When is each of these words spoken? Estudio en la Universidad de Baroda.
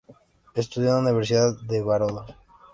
Estudio 0.55 0.87
en 0.87 0.95
la 0.95 1.01
Universidad 1.11 1.55
de 1.61 1.83
Baroda. 1.83 2.25